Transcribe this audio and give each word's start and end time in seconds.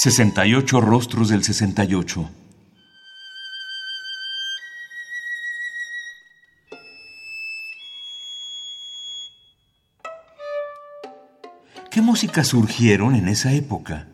68 0.00 0.80
rostros 0.80 1.28
del 1.28 1.42
68. 1.42 2.30
¿Qué 11.90 12.00
músicas 12.00 12.46
surgieron 12.46 13.16
en 13.16 13.26
esa 13.26 13.52
época? 13.52 14.06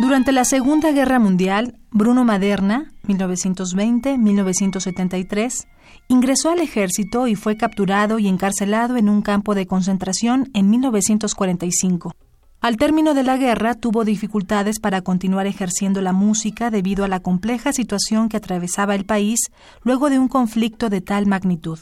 Durante 0.00 0.32
la 0.32 0.44
Segunda 0.44 0.90
Guerra 0.90 1.20
Mundial, 1.20 1.78
Bruno 1.92 2.24
Maderna, 2.24 2.92
1920-1973, 3.04 5.68
ingresó 6.08 6.50
al 6.50 6.58
ejército 6.58 7.28
y 7.28 7.36
fue 7.36 7.56
capturado 7.56 8.18
y 8.18 8.26
encarcelado 8.26 8.96
en 8.96 9.08
un 9.08 9.22
campo 9.22 9.54
de 9.54 9.68
concentración 9.68 10.50
en 10.54 10.70
1945. 10.70 12.16
Al 12.64 12.78
término 12.78 13.12
de 13.12 13.24
la 13.24 13.36
guerra 13.36 13.74
tuvo 13.74 14.06
dificultades 14.06 14.80
para 14.80 15.02
continuar 15.02 15.46
ejerciendo 15.46 16.00
la 16.00 16.14
música 16.14 16.70
debido 16.70 17.04
a 17.04 17.08
la 17.08 17.20
compleja 17.20 17.74
situación 17.74 18.30
que 18.30 18.38
atravesaba 18.38 18.94
el 18.94 19.04
país 19.04 19.50
luego 19.82 20.08
de 20.08 20.18
un 20.18 20.28
conflicto 20.28 20.88
de 20.88 21.02
tal 21.02 21.26
magnitud. 21.26 21.78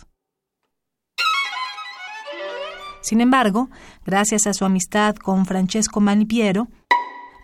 Sin 3.00 3.20
embargo, 3.20 3.70
gracias 4.04 4.48
a 4.48 4.54
su 4.54 4.64
amistad 4.64 5.14
con 5.14 5.46
Francesco 5.46 6.00
Manipiero, 6.00 6.66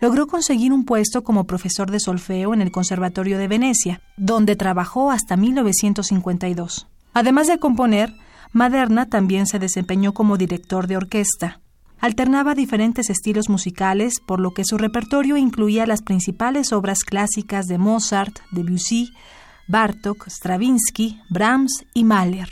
logró 0.01 0.27
conseguir 0.27 0.73
un 0.73 0.83
puesto 0.83 1.23
como 1.23 1.45
profesor 1.45 1.91
de 1.91 2.01
solfeo 2.01 2.53
en 2.53 2.59
el 2.59 2.73
Conservatorio 2.73 3.37
de 3.37 3.47
Venecia, 3.47 4.01
donde 4.17 4.57
trabajó 4.57 5.11
hasta 5.11 5.37
1952. 5.37 6.87
Además 7.13 7.47
de 7.47 7.57
componer, 7.57 8.13
Maderna 8.51 9.05
también 9.05 9.47
se 9.47 9.59
desempeñó 9.59 10.13
como 10.13 10.35
director 10.35 10.87
de 10.87 10.97
orquesta. 10.97 11.61
Alternaba 12.01 12.55
diferentes 12.55 13.09
estilos 13.09 13.49
musicales, 13.49 14.21
por 14.25 14.39
lo 14.39 14.51
que 14.51 14.63
su 14.63 14.77
repertorio 14.77 15.35
incluía 15.35 15.85
las 15.85 16.01
principales 16.01 16.71
obras 16.71 17.03
clásicas 17.03 17.65
de 17.65 17.77
Mozart, 17.77 18.39
Debussy, 18.51 19.11
Bartók, 19.67 20.27
Stravinsky, 20.27 21.19
Brahms 21.29 21.85
y 21.93 22.05
Mahler. 22.05 22.47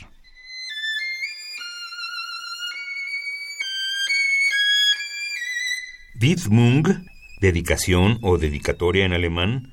Widmung, 6.21 7.05
dedicación 7.39 8.19
o 8.23 8.37
dedicatoria 8.37 9.05
en 9.05 9.13
alemán, 9.13 9.71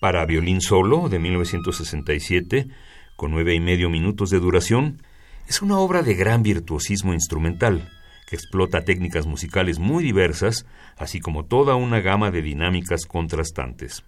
para 0.00 0.26
violín 0.26 0.60
solo 0.60 1.08
de 1.08 1.20
1967, 1.20 2.66
con 3.14 3.30
nueve 3.30 3.54
y 3.54 3.60
medio 3.60 3.88
minutos 3.88 4.30
de 4.30 4.40
duración, 4.40 5.00
es 5.46 5.62
una 5.62 5.78
obra 5.78 6.02
de 6.02 6.14
gran 6.14 6.42
virtuosismo 6.42 7.14
instrumental 7.14 7.88
explota 8.36 8.84
técnicas 8.84 9.26
musicales 9.26 9.78
muy 9.78 10.02
diversas, 10.02 10.66
así 10.96 11.20
como 11.20 11.44
toda 11.44 11.74
una 11.74 12.00
gama 12.00 12.30
de 12.30 12.42
dinámicas 12.42 13.06
contrastantes. 13.06 14.04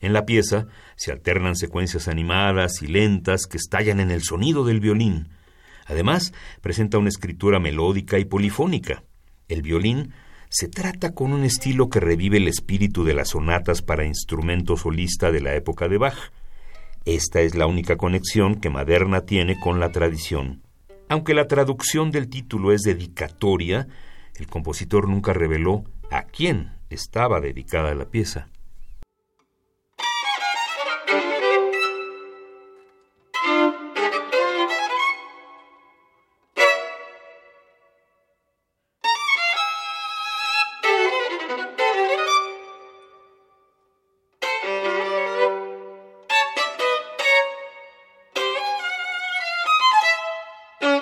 En 0.00 0.12
la 0.12 0.24
pieza 0.24 0.66
se 0.96 1.12
alternan 1.12 1.56
secuencias 1.56 2.08
animadas 2.08 2.82
y 2.82 2.86
lentas 2.86 3.46
que 3.46 3.58
estallan 3.58 4.00
en 4.00 4.10
el 4.10 4.22
sonido 4.22 4.64
del 4.64 4.80
violín. 4.80 5.28
Además, 5.86 6.32
presenta 6.62 6.98
una 6.98 7.08
escritura 7.08 7.58
melódica 7.58 8.18
y 8.18 8.24
polifónica. 8.24 9.02
El 9.48 9.62
violín 9.62 10.12
se 10.48 10.68
trata 10.68 11.14
con 11.14 11.32
un 11.32 11.44
estilo 11.44 11.88
que 11.88 12.00
revive 12.00 12.38
el 12.38 12.48
espíritu 12.48 13.04
de 13.04 13.14
las 13.14 13.30
sonatas 13.30 13.82
para 13.82 14.06
instrumento 14.06 14.76
solista 14.76 15.30
de 15.30 15.40
la 15.40 15.54
época 15.54 15.88
de 15.88 15.98
Bach. 15.98 16.32
Esta 17.04 17.40
es 17.40 17.54
la 17.54 17.66
única 17.66 17.96
conexión 17.96 18.56
que 18.56 18.70
Maderna 18.70 19.22
tiene 19.22 19.58
con 19.60 19.80
la 19.80 19.90
tradición. 19.90 20.62
Aunque 21.10 21.34
la 21.34 21.48
traducción 21.48 22.12
del 22.12 22.28
título 22.28 22.70
es 22.70 22.82
dedicatoria, 22.82 23.88
el 24.36 24.46
compositor 24.46 25.08
nunca 25.08 25.32
reveló 25.32 25.82
a 26.08 26.22
quién 26.22 26.70
estaba 26.88 27.40
dedicada 27.40 27.96
la 27.96 28.04
pieza. 28.04 28.48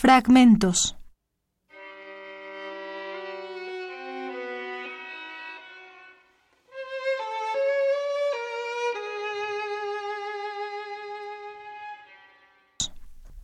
Fragmentos. 0.00 0.96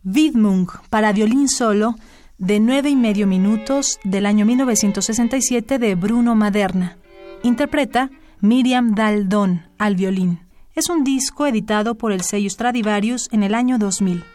Widmung 0.05 0.69
para 0.89 1.11
violín 1.11 1.49
solo 1.49 1.95
de 2.37 2.61
nueve 2.61 2.87
y 2.89 2.95
medio 2.95 3.27
minutos 3.27 3.99
del 4.05 4.25
año 4.25 4.45
1967 4.45 5.77
de 5.77 5.95
Bruno 5.95 6.35
Maderna. 6.35 6.95
Interpreta 7.43 8.09
Miriam 8.39 8.95
Daldon 8.95 9.65
al 9.77 9.97
violín. 9.97 10.39
Es 10.73 10.89
un 10.89 11.03
disco 11.03 11.47
editado 11.47 11.95
por 11.95 12.13
el 12.13 12.21
sello 12.21 12.49
Stradivarius 12.49 13.27
en 13.33 13.43
el 13.43 13.55
año 13.55 13.77
2000. 13.77 14.34